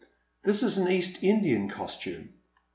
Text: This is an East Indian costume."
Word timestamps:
This 0.41 0.63
is 0.63 0.79
an 0.79 0.91
East 0.91 1.21
Indian 1.21 1.69
costume." 1.69 2.33